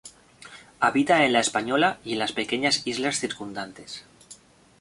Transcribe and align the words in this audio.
Habita 0.79 1.23
en 1.25 1.31
La 1.33 1.41
Española 1.41 1.99
y 2.03 2.13
en 2.13 2.17
las 2.17 2.31
pequeñas 2.31 2.87
islas 2.87 3.19
circundantes. 3.19 4.03